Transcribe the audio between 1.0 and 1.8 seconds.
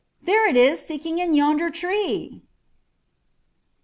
in yonder